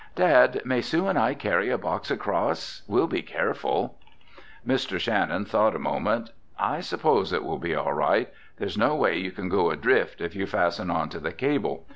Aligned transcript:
"Dad, 0.15 0.63
may 0.65 0.81
Sue 0.81 1.07
and 1.07 1.19
I 1.19 1.35
carry 1.35 1.69
a 1.69 1.77
box 1.77 2.09
across? 2.09 2.81
We'll 2.87 3.05
be 3.05 3.21
careful." 3.21 3.99
Mr. 4.67 4.99
Shannon 4.99 5.45
thought 5.45 5.75
a 5.75 5.77
moment. 5.77 6.31
"I 6.57 6.79
suppose 6.79 7.31
it 7.31 7.43
will 7.43 7.59
be 7.59 7.75
all 7.75 7.93
right. 7.93 8.33
There's 8.57 8.79
no 8.79 8.95
way 8.95 9.19
you 9.19 9.31
can 9.31 9.47
go 9.47 9.69
adrift 9.69 10.19
if 10.19 10.35
you 10.35 10.47
fasten 10.47 10.89
on 10.89 11.09
to 11.09 11.19
the 11.19 11.31
cable. 11.33 11.85